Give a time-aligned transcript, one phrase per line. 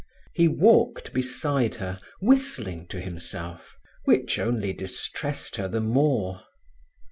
[0.33, 6.41] He walked beside her whistling to himself, which only distressed her the more.